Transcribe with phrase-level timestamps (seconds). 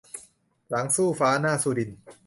[0.69, 1.89] หลังสู้ฟ้าหน้าสู้ดิน